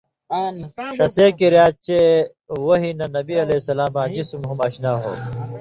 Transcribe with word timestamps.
ݜسیں 0.95 1.31
کِریا 1.37 1.65
چے 1.85 1.99
وحی 2.65 2.91
نہ 2.99 3.05
نبی 3.15 3.35
علیہ 3.43 3.59
السلاماں 3.61 4.07
جسم 4.15 4.39
ھُم 4.49 4.59
اَشنا 4.65 4.91
ہو۔ 5.01 5.11